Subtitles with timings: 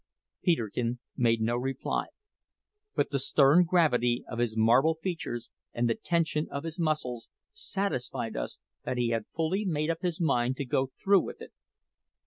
[0.43, 2.07] Peterkin made no reply;
[2.95, 8.35] but the stern gravity of his marble features, and the tension of his muscles, satisfied
[8.35, 11.51] us that he had fully made up his mind to go through with it.